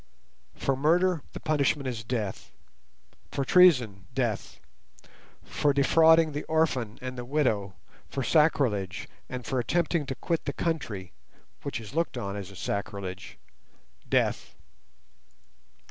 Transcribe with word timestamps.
For 0.55 0.75
murder 0.75 1.21
the 1.33 1.39
punishment 1.39 1.85
is 1.87 2.03
death, 2.03 2.51
for 3.31 3.45
treason 3.45 4.07
death, 4.15 4.59
for 5.43 5.73
defrauding 5.73 6.31
the 6.31 6.41
orphan 6.45 6.97
and 7.03 7.19
the 7.19 7.23
widow, 7.23 7.75
for 8.09 8.23
sacrilege, 8.23 9.07
and 9.29 9.45
for 9.45 9.59
attempting 9.59 10.07
to 10.07 10.15
quit 10.15 10.45
the 10.45 10.53
country 10.53 11.13
(which 11.61 11.79
is 11.79 11.93
looked 11.93 12.17
on 12.17 12.35
as 12.35 12.49
a 12.49 12.55
sacrilege) 12.55 13.37
death. 14.09 14.55